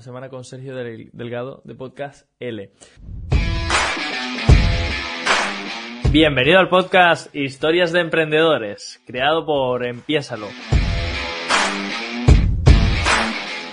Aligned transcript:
la 0.00 0.04
semana 0.04 0.30
con 0.30 0.44
Sergio 0.44 0.74
Delgado 0.74 1.60
de 1.66 1.74
Podcast 1.74 2.26
L. 2.40 2.72
Bienvenido 6.10 6.58
al 6.58 6.70
podcast 6.70 7.34
Historias 7.36 7.92
de 7.92 8.00
Emprendedores, 8.00 9.02
creado 9.06 9.44
por 9.44 9.84
Empiésalo. 9.84 10.46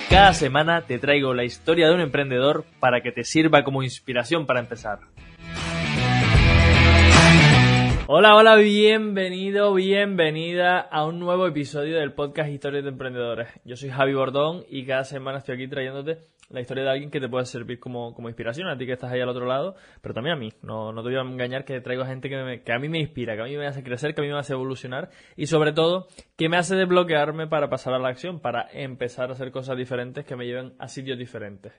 Cada 0.10 0.34
semana 0.34 0.82
te 0.82 1.00
traigo 1.00 1.34
la 1.34 1.46
historia 1.46 1.88
de 1.88 1.94
un 1.94 2.02
emprendedor 2.02 2.66
para 2.82 3.00
que 3.00 3.14
te 3.14 3.24
sirva 3.24 3.64
como 3.64 3.82
inspiración 3.82 4.46
para 4.46 4.60
empezar. 4.60 5.00
Hola, 8.10 8.36
hola, 8.36 8.56
bienvenido, 8.56 9.74
bienvenida 9.74 10.80
a 10.80 11.06
un 11.06 11.20
nuevo 11.20 11.46
episodio 11.46 12.00
del 12.00 12.14
podcast 12.14 12.50
Historias 12.50 12.86
de 12.86 12.92
Emprendedores. 12.92 13.50
Yo 13.66 13.76
soy 13.76 13.90
Javi 13.90 14.14
Bordón 14.14 14.64
y 14.70 14.86
cada 14.86 15.04
semana 15.04 15.40
estoy 15.40 15.56
aquí 15.56 15.68
trayéndote 15.68 16.20
la 16.50 16.62
historia 16.62 16.86
de 16.86 16.92
alguien 16.92 17.12
que 17.12 17.20
te 17.20 17.28
pueda 17.28 17.44
servir 17.44 17.82
como, 17.82 18.16
inspiración, 18.18 18.70
a 18.70 18.78
ti 18.78 18.86
que 18.86 18.94
estás 18.94 19.12
ahí 19.12 19.20
al 19.20 19.28
otro 19.28 19.46
lado, 19.46 19.76
pero 20.02 20.14
también 20.14 20.38
a 20.38 20.40
mí. 20.40 20.54
No, 20.62 20.94
no 20.94 21.04
te 21.04 21.10
voy 21.10 21.18
a 21.18 21.22
engañar 21.22 21.66
que 21.66 21.82
traigo 21.82 22.06
gente 22.06 22.30
que, 22.30 22.62
que 22.64 22.72
a 22.72 22.80
mí 22.80 22.88
me 22.88 22.98
inspira, 22.98 23.36
que 23.36 23.42
a 23.42 23.46
mí 23.46 23.58
me 23.58 23.68
hace 23.68 23.84
crecer, 23.84 24.16
que 24.16 24.22
a 24.22 24.24
mí 24.24 24.30
me 24.30 24.40
hace 24.40 24.54
evolucionar 24.54 25.10
y 25.36 25.48
sobre 25.48 25.74
todo 25.74 26.08
que 26.38 26.48
me 26.48 26.56
hace 26.56 26.78
desbloquearme 26.78 27.48
para 27.48 27.70
pasar 27.70 27.94
a 27.94 28.00
la 28.00 28.08
acción, 28.08 28.40
para 28.40 28.70
empezar 28.72 29.32
a 29.32 29.34
hacer 29.34 29.52
cosas 29.52 29.76
diferentes 29.76 30.24
que 30.24 30.38
me 30.38 30.46
lleven 30.46 30.76
a 30.80 30.88
sitios 30.88 31.20
diferentes. 31.20 31.74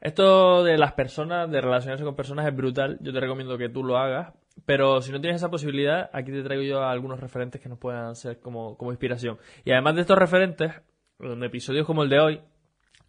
Esto 0.00 0.64
de 0.64 0.78
las 0.78 0.94
personas, 0.94 1.50
de 1.50 1.60
relacionarse 1.60 2.02
con 2.02 2.16
personas 2.16 2.46
es 2.46 2.56
brutal. 2.56 2.96
Yo 3.02 3.12
te 3.12 3.20
recomiendo 3.20 3.58
que 3.58 3.68
tú 3.68 3.84
lo 3.84 3.98
hagas 3.98 4.32
pero 4.66 5.00
si 5.02 5.12
no 5.12 5.20
tienes 5.20 5.40
esa 5.40 5.50
posibilidad, 5.50 6.10
aquí 6.12 6.30
te 6.32 6.42
traigo 6.42 6.62
yo 6.62 6.82
algunos 6.82 7.20
referentes 7.20 7.60
que 7.60 7.68
nos 7.68 7.78
puedan 7.78 8.14
ser 8.16 8.40
como, 8.40 8.76
como 8.76 8.90
inspiración. 8.90 9.38
Y 9.64 9.72
además 9.72 9.94
de 9.94 10.02
estos 10.02 10.18
referentes, 10.18 10.72
en 11.20 11.42
episodios 11.42 11.86
como 11.86 12.02
el 12.02 12.08
de 12.08 12.20
hoy, 12.20 12.40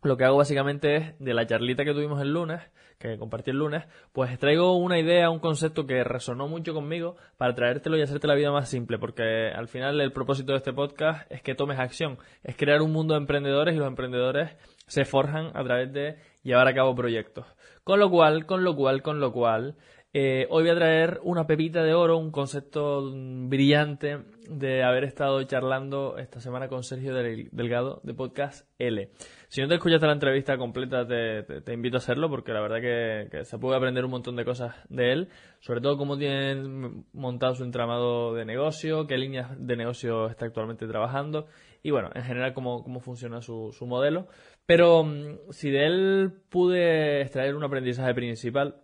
lo 0.03 0.17
que 0.17 0.25
hago 0.25 0.37
básicamente 0.37 0.95
es, 0.95 1.19
de 1.19 1.33
la 1.33 1.45
charlita 1.45 1.85
que 1.85 1.93
tuvimos 1.93 2.21
el 2.21 2.33
lunes, 2.33 2.61
que 2.97 3.17
compartí 3.17 3.51
el 3.51 3.57
lunes, 3.57 3.83
pues 4.13 4.37
traigo 4.39 4.77
una 4.77 4.99
idea, 4.99 5.29
un 5.29 5.39
concepto 5.39 5.85
que 5.85 6.03
resonó 6.03 6.47
mucho 6.47 6.73
conmigo 6.73 7.17
para 7.37 7.55
traértelo 7.55 7.97
y 7.97 8.01
hacerte 8.01 8.27
la 8.27 8.35
vida 8.35 8.51
más 8.51 8.69
simple, 8.69 8.97
porque 8.97 9.51
al 9.53 9.67
final 9.67 9.99
el 10.01 10.11
propósito 10.11 10.53
de 10.53 10.59
este 10.59 10.73
podcast 10.73 11.29
es 11.31 11.41
que 11.41 11.55
tomes 11.55 11.79
acción, 11.79 12.17
es 12.43 12.55
crear 12.55 12.81
un 12.81 12.91
mundo 12.91 13.13
de 13.13 13.19
emprendedores 13.19 13.75
y 13.75 13.79
los 13.79 13.87
emprendedores 13.87 14.55
se 14.87 15.05
forjan 15.05 15.51
a 15.55 15.63
través 15.63 15.91
de 15.93 16.17
llevar 16.43 16.67
a 16.67 16.73
cabo 16.73 16.95
proyectos. 16.95 17.45
Con 17.83 17.99
lo 17.99 18.09
cual, 18.09 18.45
con 18.45 18.63
lo 18.63 18.75
cual, 18.75 19.01
con 19.01 19.19
lo 19.19 19.31
cual, 19.31 19.75
eh, 20.13 20.45
hoy 20.49 20.63
voy 20.63 20.71
a 20.71 20.75
traer 20.75 21.21
una 21.23 21.47
pepita 21.47 21.83
de 21.83 21.93
oro, 21.93 22.17
un 22.17 22.31
concepto 22.31 23.11
brillante 23.13 24.19
de 24.49 24.83
haber 24.83 25.05
estado 25.05 25.41
charlando 25.43 26.17
esta 26.17 26.41
semana 26.41 26.67
con 26.67 26.83
Sergio 26.83 27.13
Delgado 27.13 28.01
de 28.03 28.13
Podcast 28.13 28.67
L. 28.77 29.09
Si 29.47 29.61
no 29.61 29.69
te 29.69 29.75
escuchaste 29.75 30.05
la 30.07 30.11
entrevista 30.11 30.57
completa, 30.57 31.07
te, 31.07 31.73
invito 31.73 31.95
a 31.95 31.99
hacerlo 31.99 32.29
porque 32.29 32.51
la 32.51 32.59
verdad 32.59 32.81
que, 32.81 33.45
se 33.45 33.57
puede 33.57 33.77
aprender 33.77 34.03
un 34.03 34.11
montón 34.11 34.35
de 34.35 34.43
cosas 34.43 34.75
de 34.89 35.13
él, 35.13 35.29
sobre 35.61 35.79
todo 35.79 35.97
cómo 35.97 36.17
tiene 36.17 37.03
montado 37.13 37.55
su 37.55 37.63
entramado 37.63 38.33
de 38.33 38.43
negocio, 38.43 39.07
qué 39.07 39.17
líneas 39.17 39.51
de 39.57 39.77
negocio 39.77 40.27
está 40.27 40.45
actualmente 40.45 40.87
trabajando 40.87 41.47
y 41.83 41.91
bueno, 41.91 42.09
en 42.13 42.23
general 42.23 42.53
cómo, 42.53 42.83
cómo 42.83 42.99
funciona 42.99 43.41
su, 43.41 43.71
su 43.71 43.87
modelo. 43.87 44.27
Pero 44.65 45.05
mm, 45.05 45.51
si 45.51 45.69
de 45.71 45.85
él 45.85 46.33
pude 46.49 47.21
extraer 47.21 47.55
un 47.55 47.63
aprendizaje 47.63 48.13
principal, 48.13 48.75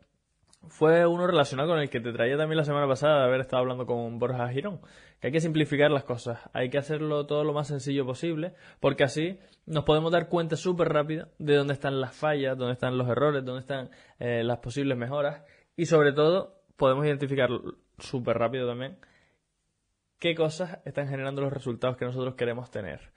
fue 0.67 1.05
uno 1.05 1.27
relacionado 1.27 1.69
con 1.69 1.79
el 1.79 1.89
que 1.89 1.99
te 1.99 2.11
traía 2.11 2.37
también 2.37 2.57
la 2.57 2.63
semana 2.63 2.87
pasada 2.87 3.19
de 3.19 3.25
haber 3.25 3.41
estado 3.41 3.61
hablando 3.61 3.85
con 3.85 4.19
Borja 4.19 4.49
Girón, 4.49 4.81
que 5.19 5.27
hay 5.27 5.33
que 5.33 5.39
simplificar 5.39 5.91
las 5.91 6.03
cosas, 6.03 6.39
hay 6.53 6.69
que 6.69 6.77
hacerlo 6.77 7.25
todo 7.25 7.43
lo 7.43 7.53
más 7.53 7.67
sencillo 7.67 8.05
posible, 8.05 8.53
porque 8.79 9.03
así 9.03 9.39
nos 9.65 9.83
podemos 9.83 10.11
dar 10.11 10.29
cuenta 10.29 10.55
súper 10.55 10.89
rápido 10.89 11.29
de 11.39 11.55
dónde 11.55 11.73
están 11.73 12.01
las 12.01 12.15
fallas, 12.15 12.57
dónde 12.57 12.73
están 12.73 12.97
los 12.97 13.07
errores, 13.07 13.45
dónde 13.45 13.61
están 13.61 13.89
eh, 14.19 14.43
las 14.43 14.59
posibles 14.59 14.97
mejoras, 14.97 15.43
y 15.75 15.85
sobre 15.85 16.11
todo 16.11 16.61
podemos 16.75 17.05
identificar 17.05 17.49
súper 17.99 18.37
rápido 18.37 18.67
también 18.67 18.97
qué 20.19 20.35
cosas 20.35 20.79
están 20.85 21.07
generando 21.07 21.41
los 21.41 21.53
resultados 21.53 21.97
que 21.97 22.05
nosotros 22.05 22.35
queremos 22.35 22.71
tener. 22.71 23.11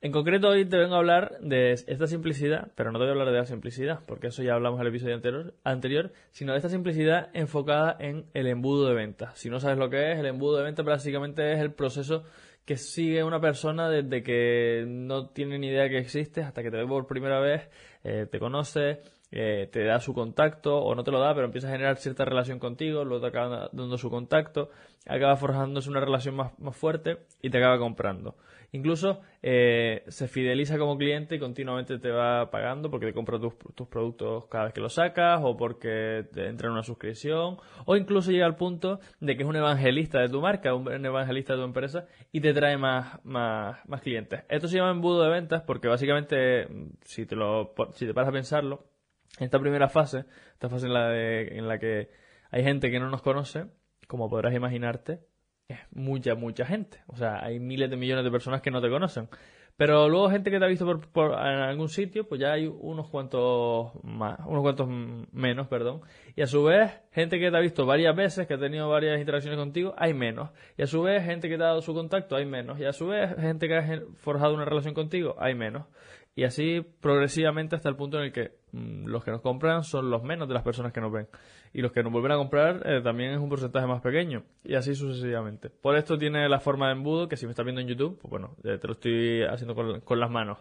En 0.00 0.12
concreto 0.12 0.50
hoy 0.50 0.64
te 0.64 0.76
vengo 0.76 0.94
a 0.94 0.98
hablar 0.98 1.40
de 1.40 1.72
esta 1.72 2.06
simplicidad, 2.06 2.70
pero 2.76 2.92
no 2.92 3.00
te 3.00 3.04
voy 3.04 3.08
a 3.08 3.12
hablar 3.14 3.32
de 3.32 3.38
la 3.38 3.46
simplicidad, 3.46 3.98
porque 4.06 4.28
eso 4.28 4.44
ya 4.44 4.54
hablamos 4.54 4.78
en 4.78 4.86
el 4.86 4.92
episodio 4.92 5.16
anterior, 5.16 5.54
anterior, 5.64 6.12
sino 6.30 6.52
de 6.52 6.58
esta 6.58 6.68
simplicidad 6.68 7.30
enfocada 7.32 7.96
en 7.98 8.26
el 8.32 8.46
embudo 8.46 8.88
de 8.88 8.94
venta. 8.94 9.34
Si 9.34 9.50
no 9.50 9.58
sabes 9.58 9.76
lo 9.76 9.90
que 9.90 10.12
es, 10.12 10.18
el 10.20 10.26
embudo 10.26 10.58
de 10.58 10.62
venta 10.62 10.84
básicamente 10.84 11.52
es 11.52 11.58
el 11.58 11.72
proceso 11.72 12.22
que 12.64 12.76
sigue 12.76 13.24
una 13.24 13.40
persona 13.40 13.90
desde 13.90 14.22
que 14.22 14.84
no 14.86 15.30
tiene 15.30 15.58
ni 15.58 15.66
idea 15.66 15.88
que 15.88 15.98
existe 15.98 16.42
hasta 16.42 16.62
que 16.62 16.70
te 16.70 16.76
ve 16.76 16.86
por 16.86 17.08
primera 17.08 17.40
vez, 17.40 17.68
eh, 18.04 18.28
te 18.30 18.38
conoce, 18.38 19.00
eh, 19.32 19.68
te 19.72 19.82
da 19.82 19.98
su 19.98 20.14
contacto 20.14 20.78
o 20.78 20.94
no 20.94 21.02
te 21.02 21.10
lo 21.10 21.18
da, 21.18 21.34
pero 21.34 21.46
empieza 21.46 21.66
a 21.66 21.72
generar 21.72 21.96
cierta 21.96 22.24
relación 22.24 22.60
contigo, 22.60 23.04
luego 23.04 23.22
te 23.22 23.36
acaba 23.36 23.68
dando 23.72 23.98
su 23.98 24.10
contacto, 24.10 24.70
acaba 25.08 25.34
forjándose 25.34 25.90
una 25.90 25.98
relación 25.98 26.36
más, 26.36 26.56
más 26.60 26.76
fuerte 26.76 27.18
y 27.42 27.50
te 27.50 27.58
acaba 27.58 27.80
comprando. 27.80 28.36
Incluso 28.72 29.22
eh, 29.42 30.04
se 30.08 30.28
fideliza 30.28 30.78
como 30.78 30.98
cliente 30.98 31.36
y 31.36 31.38
continuamente 31.38 31.98
te 31.98 32.10
va 32.10 32.50
pagando 32.50 32.90
porque 32.90 33.06
te 33.06 33.14
compra 33.14 33.38
tus, 33.40 33.54
productos 33.88 34.46
cada 34.46 34.64
vez 34.64 34.74
que 34.74 34.80
los 34.80 34.94
sacas 34.94 35.40
o 35.42 35.56
porque 35.56 36.26
te 36.32 36.48
entra 36.48 36.66
en 36.66 36.72
una 36.72 36.82
suscripción 36.82 37.56
o 37.86 37.96
incluso 37.96 38.30
llega 38.30 38.44
al 38.44 38.56
punto 38.56 39.00
de 39.20 39.36
que 39.36 39.42
es 39.42 39.48
un 39.48 39.56
evangelista 39.56 40.20
de 40.20 40.28
tu 40.28 40.42
marca, 40.42 40.74
un 40.74 41.06
evangelista 41.06 41.54
de 41.54 41.60
tu 41.60 41.64
empresa 41.64 42.06
y 42.30 42.40
te 42.40 42.52
trae 42.52 42.76
más, 42.76 43.24
más, 43.24 43.78
más 43.88 44.02
clientes. 44.02 44.44
Esto 44.50 44.68
se 44.68 44.76
llama 44.76 44.90
embudo 44.90 45.22
de 45.22 45.30
ventas 45.30 45.62
porque 45.62 45.88
básicamente, 45.88 46.68
si 47.02 47.24
te, 47.24 47.36
lo, 47.36 47.74
si 47.94 48.06
te 48.06 48.12
paras 48.12 48.28
a 48.28 48.32
pensarlo, 48.32 48.84
en 49.38 49.44
esta 49.44 49.58
primera 49.58 49.88
fase, 49.88 50.24
esta 50.52 50.68
fase 50.68 50.86
en 50.86 50.92
la, 50.92 51.08
de, 51.08 51.56
en 51.56 51.68
la 51.68 51.78
que 51.78 52.10
hay 52.50 52.62
gente 52.64 52.90
que 52.90 52.98
no 52.98 53.08
nos 53.08 53.22
conoce, 53.22 53.66
como 54.06 54.28
podrás 54.28 54.54
imaginarte, 54.54 55.20
es 55.68 55.78
mucha, 55.92 56.34
mucha 56.34 56.64
gente. 56.64 56.98
O 57.06 57.16
sea, 57.16 57.44
hay 57.44 57.60
miles 57.60 57.90
de 57.90 57.96
millones 57.96 58.24
de 58.24 58.30
personas 58.30 58.62
que 58.62 58.70
no 58.70 58.80
te 58.80 58.88
conocen. 58.88 59.28
Pero 59.76 60.08
luego 60.08 60.28
gente 60.28 60.50
que 60.50 60.58
te 60.58 60.64
ha 60.64 60.68
visto 60.68 61.00
por, 61.12 61.32
en 61.34 61.38
algún 61.38 61.88
sitio, 61.88 62.26
pues 62.26 62.40
ya 62.40 62.52
hay 62.52 62.66
unos 62.66 63.08
cuantos 63.10 63.92
más, 64.02 64.40
unos 64.44 64.62
cuantos 64.62 64.88
menos, 64.88 65.68
perdón. 65.68 66.00
Y 66.34 66.42
a 66.42 66.48
su 66.48 66.64
vez, 66.64 66.90
gente 67.12 67.38
que 67.38 67.48
te 67.48 67.56
ha 67.56 67.60
visto 67.60 67.86
varias 67.86 68.16
veces, 68.16 68.48
que 68.48 68.54
ha 68.54 68.58
tenido 68.58 68.88
varias 68.88 69.20
interacciones 69.20 69.56
contigo, 69.56 69.94
hay 69.96 70.14
menos. 70.14 70.50
Y 70.76 70.82
a 70.82 70.88
su 70.88 71.02
vez, 71.02 71.24
gente 71.24 71.48
que 71.48 71.56
te 71.56 71.62
ha 71.62 71.66
dado 71.66 71.82
su 71.82 71.94
contacto, 71.94 72.34
hay 72.34 72.44
menos. 72.44 72.80
Y 72.80 72.86
a 72.86 72.92
su 72.92 73.06
vez, 73.06 73.36
gente 73.38 73.68
que 73.68 73.76
ha 73.76 74.02
forjado 74.16 74.54
una 74.54 74.64
relación 74.64 74.94
contigo, 74.94 75.36
hay 75.38 75.54
menos. 75.54 75.86
Y 76.38 76.44
así 76.44 76.86
progresivamente 77.00 77.74
hasta 77.74 77.88
el 77.88 77.96
punto 77.96 78.18
en 78.18 78.26
el 78.26 78.32
que 78.32 78.52
mm, 78.70 79.06
los 79.06 79.24
que 79.24 79.32
nos 79.32 79.40
compran 79.40 79.82
son 79.82 80.08
los 80.08 80.22
menos 80.22 80.46
de 80.46 80.54
las 80.54 80.62
personas 80.62 80.92
que 80.92 81.00
nos 81.00 81.10
ven. 81.10 81.26
Y 81.72 81.82
los 81.82 81.90
que 81.90 82.00
nos 82.00 82.12
vuelven 82.12 82.30
a 82.30 82.36
comprar 82.36 82.80
eh, 82.86 83.00
también 83.02 83.32
es 83.32 83.38
un 83.40 83.48
porcentaje 83.48 83.88
más 83.88 84.00
pequeño. 84.00 84.44
Y 84.62 84.76
así 84.76 84.94
sucesivamente. 84.94 85.68
Por 85.68 85.96
esto 85.96 86.16
tiene 86.16 86.48
la 86.48 86.60
forma 86.60 86.86
de 86.86 86.92
embudo, 86.92 87.28
que 87.28 87.36
si 87.36 87.46
me 87.46 87.50
estás 87.50 87.64
viendo 87.64 87.80
en 87.80 87.88
YouTube, 87.88 88.20
pues 88.22 88.30
bueno, 88.30 88.54
te 88.62 88.78
lo 88.86 88.92
estoy 88.92 89.42
haciendo 89.42 89.74
con, 89.74 90.20
las 90.20 90.30
manos. 90.30 90.58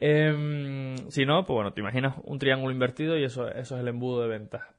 Em, 0.00 0.98
si 1.08 1.24
no, 1.24 1.46
pues 1.46 1.54
bueno, 1.54 1.72
te 1.72 1.80
imaginas 1.80 2.16
un 2.24 2.38
triángulo 2.38 2.74
invertido 2.74 3.16
y 3.16 3.24
eso, 3.24 3.48
eso 3.48 3.76
es 3.76 3.80
el 3.80 3.88
embudo 3.88 4.20
de 4.20 4.28
ventas. 4.28 4.75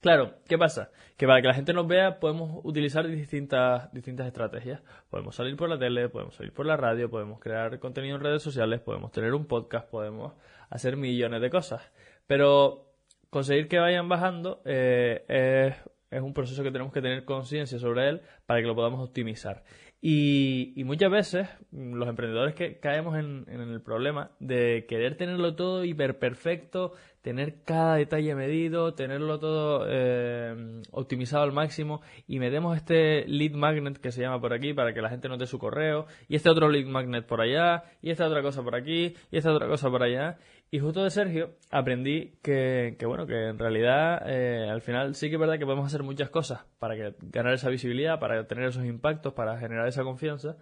Claro, 0.00 0.34
¿qué 0.46 0.56
pasa? 0.56 0.90
Que 1.16 1.26
para 1.26 1.40
que 1.42 1.48
la 1.48 1.54
gente 1.54 1.72
nos 1.72 1.88
vea 1.88 2.20
podemos 2.20 2.60
utilizar 2.62 3.06
distintas, 3.08 3.92
distintas 3.92 4.28
estrategias. 4.28 4.80
Podemos 5.10 5.34
salir 5.34 5.56
por 5.56 5.68
la 5.68 5.78
tele, 5.78 6.08
podemos 6.08 6.36
salir 6.36 6.52
por 6.52 6.66
la 6.66 6.76
radio, 6.76 7.10
podemos 7.10 7.40
crear 7.40 7.80
contenido 7.80 8.16
en 8.16 8.22
redes 8.22 8.42
sociales, 8.42 8.80
podemos 8.80 9.10
tener 9.10 9.34
un 9.34 9.46
podcast, 9.46 9.90
podemos 9.90 10.34
hacer 10.70 10.96
millones 10.96 11.40
de 11.40 11.50
cosas. 11.50 11.82
Pero 12.28 12.92
conseguir 13.28 13.66
que 13.66 13.78
vayan 13.80 14.08
bajando 14.08 14.62
eh, 14.64 15.24
es, 15.28 16.16
es 16.16 16.22
un 16.22 16.32
proceso 16.32 16.62
que 16.62 16.70
tenemos 16.70 16.92
que 16.92 17.02
tener 17.02 17.24
conciencia 17.24 17.80
sobre 17.80 18.08
él 18.08 18.22
para 18.48 18.62
que 18.62 18.66
lo 18.66 18.74
podamos 18.74 19.06
optimizar. 19.06 19.62
Y, 20.00 20.72
y, 20.74 20.84
muchas 20.84 21.10
veces 21.10 21.48
los 21.70 22.08
emprendedores 22.08 22.54
que 22.54 22.78
caemos 22.78 23.18
en, 23.18 23.44
en, 23.48 23.60
el 23.60 23.82
problema 23.82 24.30
de 24.38 24.86
querer 24.88 25.16
tenerlo 25.16 25.54
todo 25.54 25.84
hiper 25.84 26.18
perfecto, 26.18 26.94
tener 27.28 27.62
cada 27.62 27.96
detalle 27.96 28.34
medido, 28.34 28.94
tenerlo 28.94 29.38
todo 29.38 29.84
eh, 29.88 30.80
optimizado 30.92 31.42
al 31.42 31.52
máximo 31.52 32.00
y 32.26 32.38
metemos 32.38 32.76
este 32.76 33.26
lead 33.26 33.52
magnet 33.52 33.98
que 33.98 34.12
se 34.12 34.22
llama 34.22 34.40
por 34.40 34.54
aquí 34.54 34.72
para 34.72 34.94
que 34.94 35.02
la 35.02 35.10
gente 35.10 35.28
note 35.28 35.46
su 35.46 35.58
correo 35.58 36.06
y 36.28 36.36
este 36.36 36.48
otro 36.48 36.70
lead 36.70 36.86
magnet 36.86 37.26
por 37.26 37.40
allá 37.40 37.82
y 38.00 38.10
esta 38.10 38.26
otra 38.26 38.40
cosa 38.40 38.62
por 38.62 38.74
aquí 38.74 39.14
y 39.30 39.36
esta 39.36 39.52
otra 39.52 39.66
cosa 39.66 39.90
por 39.90 40.02
allá 40.02 40.38
y 40.70 40.78
justo 40.78 41.02
de 41.02 41.10
Sergio 41.10 41.50
aprendí 41.70 42.38
que, 42.42 42.96
que 42.98 43.06
bueno 43.06 43.26
que 43.26 43.48
en 43.48 43.58
realidad 43.58 44.22
eh, 44.26 44.68
al 44.70 44.80
final 44.80 45.14
sí 45.14 45.28
que 45.28 45.34
es 45.34 45.40
verdad 45.40 45.58
que 45.58 45.64
podemos 45.64 45.86
hacer 45.86 46.02
muchas 46.02 46.30
cosas 46.30 46.64
para 46.78 46.94
que, 46.94 47.14
ganar 47.30 47.52
esa 47.52 47.68
visibilidad 47.68 48.20
para 48.20 48.37
tener 48.46 48.68
esos 48.68 48.84
impactos 48.84 49.32
para 49.34 49.58
generar 49.58 49.88
esa 49.88 50.04
confianza 50.04 50.56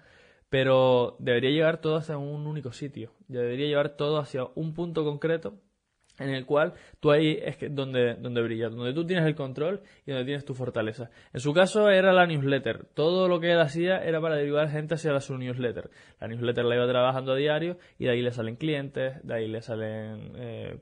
pero 0.48 1.16
debería 1.18 1.50
llevar 1.50 1.80
todo 1.80 1.96
hacia 1.96 2.18
un 2.18 2.46
único 2.46 2.72
sitio 2.72 3.12
debería 3.28 3.66
llevar 3.66 3.90
todo 3.90 4.18
hacia 4.18 4.44
un 4.54 4.74
punto 4.74 5.04
concreto 5.04 5.54
en 6.18 6.30
el 6.30 6.46
cual 6.46 6.74
tú 7.00 7.10
ahí 7.10 7.38
es 7.42 7.56
que 7.56 7.68
donde, 7.68 8.14
donde 8.14 8.42
brillas, 8.42 8.74
donde 8.74 8.94
tú 8.94 9.06
tienes 9.06 9.26
el 9.26 9.34
control 9.34 9.82
y 10.06 10.12
donde 10.12 10.24
tienes 10.24 10.44
tu 10.44 10.54
fortaleza. 10.54 11.10
En 11.32 11.40
su 11.40 11.52
caso 11.52 11.90
era 11.90 12.12
la 12.12 12.26
newsletter. 12.26 12.86
Todo 12.94 13.28
lo 13.28 13.40
que 13.40 13.52
él 13.52 13.60
hacía 13.60 13.98
era 13.98 14.20
para 14.20 14.36
derivar 14.36 14.68
gente 14.70 14.94
hacia 14.94 15.18
su 15.20 15.36
newsletter. 15.36 15.90
La 16.20 16.28
newsletter 16.28 16.64
la 16.64 16.76
iba 16.76 16.88
trabajando 16.88 17.32
a 17.32 17.36
diario 17.36 17.78
y 17.98 18.04
de 18.04 18.10
ahí 18.10 18.22
le 18.22 18.32
salen 18.32 18.56
clientes, 18.56 19.22
de 19.22 19.34
ahí 19.34 19.48
le 19.48 19.62
salen 19.62 20.32
eh, 20.36 20.78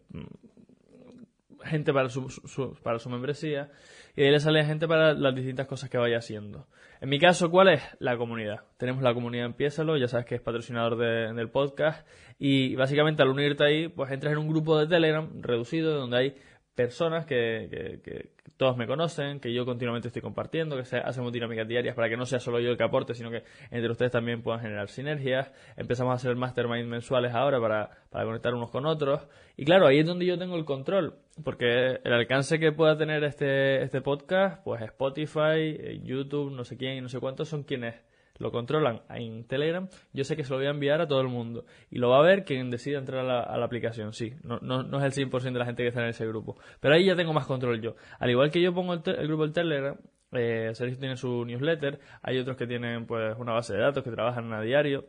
gente 1.65 1.93
para 1.93 2.09
su, 2.09 2.79
para 2.83 2.99
su 2.99 3.09
membresía 3.11 3.71
y 4.17 4.21
de 4.21 4.27
ahí 4.27 4.33
le 4.33 4.41
sale 4.41 4.65
gente 4.65 4.87
para 4.87 5.15
las 5.15 5.35
distintas 5.35 5.67
cosas 5.67 5.91
que 5.91 5.99
vaya 5.99 6.19
haciendo. 6.19 6.67
En 7.01 7.09
mi 7.09 7.19
caso, 7.19 7.51
¿cuál 7.51 7.69
es? 7.69 7.83
La 7.99 8.17
comunidad. 8.17 8.61
Tenemos 8.79 9.03
la 9.03 9.13
comunidad 9.13 9.47
Empiézalo, 9.47 9.97
ya 9.97 10.09
sabes 10.09 10.27
que 10.27 10.37
es 10.37 10.41
patrocinador 10.41 10.97
del 10.97 11.51
podcast 11.51 12.07
y 12.39 12.77
básicamente 12.77 13.23
al 13.23 13.29
unirte 13.29 13.65
ahí, 13.65 13.89
pues 13.89 14.11
entras 14.11 14.33
en 14.33 14.39
un 14.39 14.49
grupo 14.49 14.79
de 14.79 14.87
Telegram 14.87 15.29
reducido 15.41 15.99
donde 15.99 16.17
hay 16.17 16.35
personas 16.75 17.25
que, 17.27 18.01
que, 18.03 18.31
todos 18.57 18.77
me 18.77 18.87
conocen, 18.87 19.41
que 19.41 19.53
yo 19.53 19.65
continuamente 19.65 20.09
estoy 20.09 20.23
compartiendo, 20.23 20.77
que 20.77 20.85
se, 20.85 20.99
hacemos 20.99 21.33
dinámicas 21.33 21.67
diarias 21.67 21.95
para 21.95 22.09
que 22.09 22.17
no 22.17 22.25
sea 22.25 22.39
solo 22.39 22.61
yo 22.61 22.71
el 22.71 22.77
que 22.77 22.85
aporte, 22.85 23.15
sino 23.15 23.31
que 23.31 23.43
entre 23.71 23.91
ustedes 23.91 24.13
también 24.13 24.43
puedan 24.43 24.61
generar 24.61 24.89
sinergias. 24.89 25.51
Empezamos 25.77 26.13
a 26.13 26.15
hacer 26.17 26.37
mastermind 26.37 26.89
mensuales 26.89 27.35
ahora 27.35 27.61
para, 27.61 27.91
para 28.11 28.25
conectar 28.25 28.55
unos 28.55 28.71
con 28.71 28.87
otros. 28.87 29.27
Y 29.57 29.65
claro, 29.65 29.87
ahí 29.87 29.99
es 29.99 30.07
donde 30.07 30.27
yo 30.27 30.39
tengo 30.39 30.57
el 30.57 30.65
control, 30.65 31.15
porque 31.43 32.01
el 32.05 32.13
alcance 32.13 32.59
que 32.59 32.71
pueda 32.71 32.97
tener 32.97 33.25
este, 33.25 33.83
este 33.83 34.01
podcast, 34.01 34.63
pues 34.63 34.83
Spotify, 34.83 36.01
YouTube, 36.03 36.53
no 36.53 36.65
sé 36.65 36.77
quién 36.77 36.99
y 36.99 37.01
no 37.01 37.09
sé 37.09 37.19
cuántos 37.19 37.49
son 37.49 37.65
quienes 37.65 37.95
lo 38.39 38.51
controlan 38.51 39.03
en 39.11 39.45
Telegram, 39.47 39.89
yo 40.13 40.25
sé 40.25 40.37
que 40.37 40.45
se 40.45 40.51
lo 40.51 40.57
voy 40.57 40.67
a 40.67 40.71
enviar 40.71 41.01
a 41.01 41.09
todo 41.09 41.21
el 41.21 41.29
mundo. 41.29 41.65
Y 41.91 41.99
lo 41.99 42.11
va 42.11 42.19
a 42.19 42.23
ver 42.23 42.45
quien 42.45 42.71
decida 42.71 42.99
entrar 42.99 43.25
a 43.25 43.57
la, 43.57 43.65
aplicación, 43.65 44.13
sí. 44.13 44.35
No, 44.43 44.59
no, 44.61 44.83
no, 44.83 44.99
es 44.99 45.17
el 45.17 45.31
100% 45.31 45.53
de 45.53 45.59
la 45.59 45.67
gente 45.67 45.83
que 45.83 45.89
está 45.89 46.03
en 46.03 46.09
ese 46.09 46.27
grupo. 46.27 46.57
Pero 46.81 46.95
ahí 46.95 47.05
ya 47.05 47.15
tengo 47.15 47.33
más 47.33 47.47
control 47.47 47.81
yo. 47.81 47.95
Al 48.19 48.31
igual 48.31 48.51
que 48.51 48.61
yo 48.61 48.75
pongo 48.75 48.95
el, 48.95 49.27
grupo 49.27 49.45
del 49.45 49.53
Telegram, 49.53 49.97
eh, 50.33 50.71
Sergio 50.75 50.99
tiene 50.99 51.17
su 51.17 51.45
newsletter, 51.45 52.01
hay 52.23 52.39
otros 52.39 52.57
que 52.57 52.67
tienen 52.67 53.07
pues 53.07 53.37
una 53.39 53.53
base 53.53 53.75
de 53.75 53.81
datos 53.81 54.03
que 54.03 54.11
trabajan 54.11 54.53
a 54.53 54.61
diario. 54.63 55.07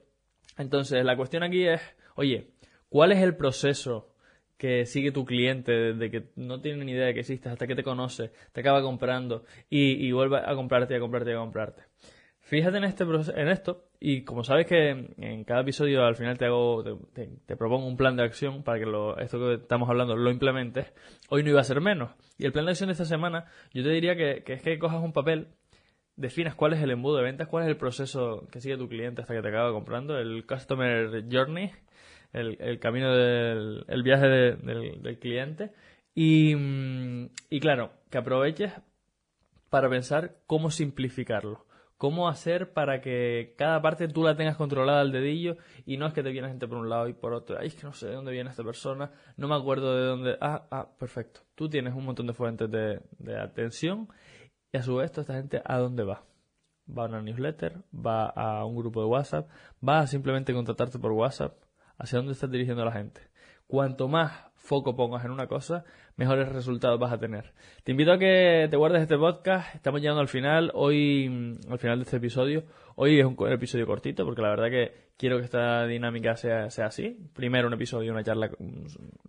Entonces, 0.58 1.04
la 1.04 1.18
cuestión 1.18 1.44
aquí 1.44 1.68
es, 1.68 1.82
oye, 2.16 2.52
¿cuál 2.90 3.12
es 3.12 3.22
el 3.22 3.36
proceso 3.36 4.12
que 4.58 4.86
sigue 4.86 5.12
tu 5.12 5.26
cliente 5.26 5.72
desde 5.72 6.12
que 6.12 6.30
no 6.36 6.62
tiene 6.62 6.86
ni 6.86 6.94
idea 6.94 7.08
de 7.08 7.14
que 7.14 7.20
existes 7.22 7.52
hasta 7.52 7.68
que 7.68 7.76
te 7.76 7.84
conoce, 7.84 8.32
te 8.54 8.62
acaba 8.62 8.82
comprando 8.82 9.44
y, 9.70 10.08
y 10.08 10.12
vuelve 10.14 10.38
a 10.38 10.56
comprarte, 10.56 10.94
y 10.94 10.98
a 10.98 11.00
comprarte 11.00 11.32
y 11.32 11.34
a 11.34 11.38
comprarte? 11.38 11.84
Fíjate 12.46 12.78
en, 12.78 12.84
este, 12.84 13.04
en 13.04 13.48
esto 13.48 13.86
y 14.00 14.22
como 14.22 14.44
sabes 14.44 14.68
que 14.68 14.90
en 15.18 15.44
cada 15.46 15.62
episodio 15.62 16.04
al 16.06 16.16
final 16.16 16.38
te 16.38 16.46
hago 16.46 16.84
te, 16.84 17.56
propongo 17.56 17.88
un 17.88 17.98
plan 17.98 18.16
de 18.16 18.22
acción 18.22 18.62
para 18.62 18.78
que 18.78 18.86
lo, 18.86 19.18
esto 19.18 19.40
que 19.40 19.54
estamos 19.56 19.90
hablando 19.90 20.16
lo 20.16 20.30
implementes, 20.30 20.94
hoy 21.30 21.42
no 21.42 21.50
iba 21.50 21.62
a 21.62 21.64
ser 21.64 21.82
menos. 21.82 22.12
Y 22.38 22.46
el 22.46 22.52
plan 22.52 22.66
de 22.66 22.72
acción 22.72 22.90
de 22.90 22.92
esta 22.92 23.06
semana 23.06 23.46
yo 23.74 23.82
te 23.82 23.90
diría 23.90 24.16
que, 24.16 24.44
es 24.46 24.62
que 24.62 24.78
cojas 24.78 25.02
un 25.02 25.12
papel, 25.12 25.48
definas 26.18 26.54
cuál 26.54 26.74
es 26.74 26.84
el 26.84 26.92
embudo 26.92 27.18
de 27.18 27.24
ventas, 27.24 27.48
cuál 27.48 27.64
es 27.64 27.70
el 27.70 27.78
proceso 27.78 28.48
que 28.52 28.62
sigue 28.62 28.78
tu 28.78 28.88
cliente 28.88 29.22
hasta 29.22 29.34
que 29.34 29.42
te 29.42 29.50
acaba 29.50 29.72
comprando, 29.72 30.16
el 30.20 30.46
Customer 30.46 31.26
Journey, 31.28 31.72
el, 32.32 32.78
camino 32.80 33.12
del 33.12 33.86
el 33.88 34.04
viaje 34.04 34.28
del, 34.28 35.18
cliente. 35.20 35.72
Y, 36.14 36.56
y 37.50 37.60
claro, 37.60 37.92
que 38.12 38.20
aproveches 38.20 38.72
para 39.72 39.90
pensar 39.90 40.36
cómo 40.46 40.70
simplificarlo 40.70 41.66
cómo 41.98 42.28
hacer 42.28 42.74
para 42.74 43.02
que 43.02 43.56
cada 43.58 43.82
parte 43.82 44.08
tú 44.08 44.24
la 44.24 44.36
tengas 44.36 44.58
controlada 44.58 45.02
al 45.02 45.12
dedillo 45.12 45.58
y 45.86 45.98
no 45.98 46.08
es 46.08 46.14
que 46.14 46.24
te 46.24 46.32
viene 46.32 46.48
gente 46.50 46.68
por 46.68 46.78
un 46.78 46.90
lado 46.90 47.08
y 47.08 47.14
por 47.14 47.34
otro. 47.34 47.58
Ay, 47.60 47.68
es 47.68 47.76
que 47.76 47.84
no 47.84 47.94
sé 47.94 48.08
de 48.08 48.16
dónde 48.16 48.32
viene 48.32 48.50
esta 48.50 48.64
persona, 48.64 49.12
no 49.38 49.48
me 49.48 49.56
acuerdo 49.56 49.96
de 49.96 50.06
dónde. 50.06 50.38
Ah, 50.42 50.68
ah, 50.72 50.90
perfecto. 51.00 51.42
Tú 51.56 51.70
tienes 51.70 51.94
un 51.94 52.06
montón 52.06 52.28
de 52.28 52.34
fuentes 52.34 52.70
de, 52.70 53.02
de 53.20 53.40
atención 53.40 54.10
y 54.76 54.78
a 54.78 54.84
su 54.84 54.96
vez, 54.98 55.18
esta 55.18 55.34
gente, 55.34 55.62
¿a 55.64 55.78
dónde 55.78 56.04
va? 56.04 56.26
Va 56.86 57.06
a 57.06 57.08
una 57.08 57.22
newsletter, 57.22 57.78
va 57.94 58.26
a 58.28 58.66
un 58.66 58.76
grupo 58.76 59.00
de 59.00 59.08
WhatsApp, 59.08 59.50
va 59.88 60.00
a 60.00 60.08
simplemente 60.08 60.54
contactarte 60.54 61.00
por 61.00 61.14
WhatsApp. 61.14 61.56
¿Hacia 61.98 62.18
dónde 62.18 62.34
estás 62.34 62.52
dirigiendo 62.52 62.82
a 62.82 62.88
la 62.88 62.92
gente? 62.92 63.22
Cuanto 63.68 64.10
más 64.10 64.52
foco 64.66 64.96
pongas 64.96 65.24
en 65.24 65.32
una 65.32 65.48
cosa, 65.48 65.86
mejores 66.18 66.50
resultados 66.50 67.00
vas 67.00 67.14
a 67.14 67.20
tener. 67.20 67.54
Te 67.84 67.92
invito 67.92 68.12
a 68.12 68.18
que 68.18 68.68
te 68.70 68.76
guardes 68.76 69.02
este 69.04 69.18
podcast. 69.18 69.76
Estamos 69.76 70.02
llegando 70.02 70.22
al 70.22 70.28
final. 70.28 70.72
Hoy, 70.74 71.30
mm, 71.30 71.72
al 71.72 71.80
final 71.80 72.00
de 72.00 72.04
este 72.04 72.18
episodio. 72.18 72.64
Hoy 72.96 73.20
es 73.20 73.26
un 73.26 73.36
episodio 73.52 73.86
cortito 73.86 74.26
porque 74.26 74.42
la 74.42 74.50
verdad 74.50 74.70
que 74.70 75.06
quiero 75.18 75.38
que 75.38 75.44
esta 75.44 75.86
dinámica 75.86 76.36
sea, 76.36 76.70
sea 76.70 76.88
así. 76.88 77.18
Primero 77.34 77.68
un 77.68 77.74
episodio, 77.74 78.12
una 78.12 78.24
charla 78.24 78.50
mm, 78.58 78.86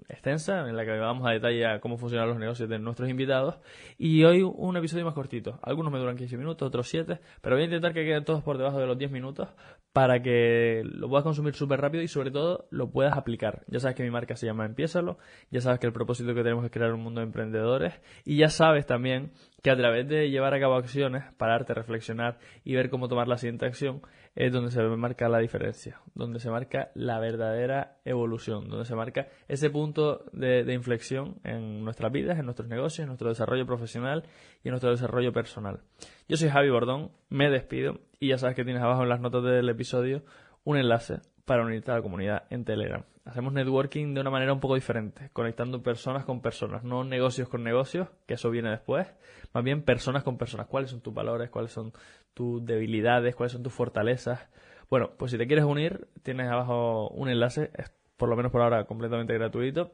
extensa 0.08 0.68
en 0.68 0.76
la 0.76 0.84
que 0.84 0.98
vamos 0.98 1.26
a 1.26 1.32
detalle 1.32 1.66
a 1.66 1.80
cómo 1.80 1.98
funcionan 1.98 2.28
los 2.28 2.38
negocios 2.38 2.68
de 2.68 2.78
nuestros 2.78 3.08
invitados. 3.08 3.58
Y 3.98 4.24
hoy 4.24 4.42
un 4.42 4.76
episodio 4.76 5.04
más 5.04 5.14
cortito. 5.14 5.58
Algunos 5.62 5.92
me 5.92 5.98
duran 5.98 6.16
15 6.16 6.36
minutos, 6.36 6.66
otros 6.66 6.88
7, 6.88 7.18
pero 7.40 7.56
voy 7.56 7.62
a 7.62 7.64
intentar 7.66 7.92
que 7.92 8.04
queden 8.04 8.24
todos 8.24 8.42
por 8.42 8.56
debajo 8.56 8.78
de 8.78 8.86
los 8.86 8.96
10 8.96 9.10
minutos 9.10 9.48
para 9.92 10.22
que 10.22 10.82
lo 10.84 11.08
puedas 11.08 11.24
consumir 11.24 11.54
súper 11.54 11.80
rápido 11.80 12.02
y 12.02 12.08
sobre 12.08 12.30
todo 12.30 12.66
lo 12.70 12.90
puedas 12.90 13.16
aplicar. 13.16 13.64
Ya 13.66 13.80
sabes 13.80 13.96
que 13.96 14.02
mi 14.02 14.10
marca 14.10 14.36
se 14.36 14.46
llama 14.46 14.66
Empiézalo, 14.66 15.18
ya 15.50 15.61
sabes 15.61 15.78
que 15.78 15.87
el 15.87 15.93
propósito 15.93 16.34
que 16.34 16.43
tenemos 16.43 16.64
es 16.64 16.70
crear 16.70 16.93
un 16.93 17.02
mundo 17.02 17.20
de 17.20 17.26
emprendedores 17.26 17.94
y 18.25 18.37
ya 18.37 18.49
sabes 18.49 18.87
también 18.87 19.32
que 19.62 19.70
a 19.70 19.76
través 19.76 20.08
de 20.08 20.31
llevar 20.31 20.55
a 20.55 20.61
cabo 20.61 20.76
acciones, 20.76 21.25
pararte, 21.37 21.75
reflexionar 21.75 22.38
y 22.64 22.75
ver 22.75 22.88
cómo 22.88 23.08
tomar 23.08 23.26
la 23.26 23.37
siguiente 23.37 23.67
acción, 23.67 24.00
es 24.37 24.52
donde 24.52 24.70
se 24.70 24.81
marca 24.82 25.28
la 25.28 25.38
diferencia, 25.38 26.00
donde 26.14 26.38
se 26.40 26.50
marca 26.50 26.90
la 26.94 27.19
verdadera 27.19 27.96
evolución, 28.05 28.69
donde 28.69 28.84
se 28.84 28.94
marca 28.94 29.28
ese 29.49 29.70
punto 29.70 30.25
de, 30.32 30.73
inflexión 30.73 31.40
en 31.43 31.82
nuestras 31.82 32.12
vidas, 32.12 32.38
en 32.38 32.44
nuestros 32.44 32.69
negocios, 32.69 33.00
en 33.00 33.06
nuestro 33.06 33.31
desarrollo 33.31 33.67
profesional 33.67 34.25
y 34.62 34.69
en 34.69 34.72
nuestro 34.72 34.90
desarrollo 34.90 35.32
personal. 35.32 35.81
Yo 36.29 36.37
soy 36.37 36.50
Javi 36.50 36.70
Bordón, 36.70 37.11
me 37.31 37.50
despido 37.50 37.99
y 38.20 38.29
ya 38.29 38.38
sabes 38.38 38.55
que 38.56 38.64
tienes 38.64 38.82
abajo 38.82 39.02
en 39.02 39.08
las 39.08 39.20
notas 39.20 39.43
del 39.43 39.69
episodio 39.69 40.22
un 40.64 40.76
enlace 40.76 41.20
para 41.46 41.64
unirte 41.64 41.93
a 41.93 41.94
la 41.94 42.02
comunidad 42.02 42.44
en 42.50 42.64
Telegram. 42.64 43.02
Hacemos 43.25 43.52
networking 43.52 44.14
de 44.14 44.20
una 44.20 44.31
manera 44.31 44.52
un 44.52 44.60
poco 44.60 44.75
diferente, 44.75 45.31
conectando 45.32 45.82
personas 45.82 46.25
con 46.25 46.43
personas, 46.43 46.84
no 46.84 47.04
negocios 47.04 47.48
con 47.48 47.62
negocios, 47.62 48.08
que 48.26 48.34
eso 48.34 48.50
viene 48.50 48.70
después, 48.70 49.06
más 49.54 49.64
bien 49.64 49.82
personas 49.82 50.22
con 50.25 50.37
personas. 50.38 50.66
¿Cuáles 50.66 50.90
son 50.90 51.00
tus 51.00 51.14
valores? 51.14 51.48
¿Cuáles 51.48 51.72
son 51.72 51.93
tus 52.34 52.64
debilidades? 52.66 53.34
¿Cuáles 53.34 53.52
son 53.52 53.62
tus 53.62 53.72
fortalezas? 53.72 54.48
Bueno, 54.90 55.12
pues 55.16 55.32
si 55.32 55.38
te 55.38 55.46
quieres 55.46 55.64
unir, 55.64 56.08
tienes 56.22 56.48
abajo 56.48 57.08
un 57.10 57.28
enlace, 57.28 57.70
es 57.75 57.93
por 58.16 58.28
lo 58.28 58.37
menos 58.37 58.52
por 58.52 58.62
ahora 58.62 58.84
completamente 58.84 59.32
gratuito. 59.32 59.93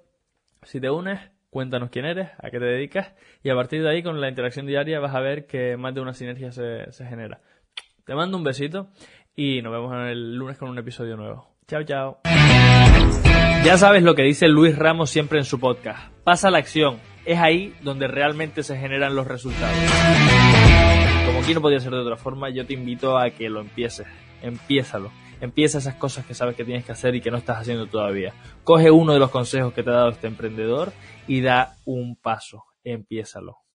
Si 0.62 0.80
te 0.80 0.90
unes, 0.90 1.20
cuéntanos 1.50 1.90
quién 1.90 2.06
eres, 2.06 2.30
a 2.38 2.50
qué 2.50 2.58
te 2.58 2.64
dedicas 2.64 3.14
y 3.42 3.50
a 3.50 3.54
partir 3.54 3.82
de 3.82 3.90
ahí 3.90 4.02
con 4.02 4.20
la 4.20 4.28
interacción 4.28 4.66
diaria 4.66 5.00
vas 5.00 5.14
a 5.14 5.20
ver 5.20 5.46
que 5.46 5.76
más 5.76 5.94
de 5.94 6.00
una 6.00 6.14
sinergia 6.14 6.50
se, 6.50 6.90
se 6.92 7.04
genera. 7.04 7.40
Te 8.04 8.14
mando 8.14 8.36
un 8.36 8.42
besito 8.42 8.88
y 9.36 9.62
nos 9.62 9.72
vemos 9.72 9.94
el 10.08 10.36
lunes 10.36 10.58
con 10.58 10.68
un 10.68 10.78
episodio 10.78 11.16
nuevo. 11.16 11.48
Chao, 11.66 11.82
chao. 11.84 12.20
Ya 13.64 13.78
sabes 13.78 14.02
lo 14.02 14.14
que 14.14 14.22
dice 14.22 14.48
Luis 14.48 14.76
Ramos 14.76 15.10
siempre 15.10 15.38
en 15.38 15.44
su 15.44 15.60
podcast. 15.60 16.12
Pasa 16.24 16.50
la 16.50 16.58
acción. 16.58 16.98
Es 17.24 17.38
ahí 17.38 17.74
donde 17.82 18.08
realmente 18.08 18.62
se 18.62 18.76
generan 18.76 19.14
los 19.14 19.26
resultados. 19.26 19.76
Como 21.26 21.40
aquí 21.40 21.54
no 21.54 21.60
podía 21.60 21.78
ser 21.78 21.92
de 21.92 22.00
otra 22.00 22.16
forma, 22.16 22.50
yo 22.50 22.66
te 22.66 22.74
invito 22.74 23.16
a 23.16 23.30
que 23.30 23.48
lo 23.48 23.60
empieces. 23.60 24.06
Empiézalo. 24.42 25.12
Empieza 25.40 25.78
esas 25.78 25.94
cosas 25.94 26.26
que 26.26 26.34
sabes 26.34 26.56
que 26.56 26.64
tienes 26.64 26.84
que 26.84 26.92
hacer 26.92 27.14
y 27.14 27.20
que 27.20 27.30
no 27.30 27.36
estás 27.36 27.58
haciendo 27.58 27.86
todavía. 27.86 28.34
Coge 28.64 28.90
uno 28.90 29.12
de 29.12 29.18
los 29.20 29.30
consejos 29.30 29.72
que 29.72 29.82
te 29.82 29.90
ha 29.90 29.94
dado 29.94 30.10
este 30.10 30.26
emprendedor 30.26 30.92
y 31.26 31.40
da 31.40 31.76
un 31.84 32.16
paso. 32.16 32.64
Empiézalo. 32.84 33.61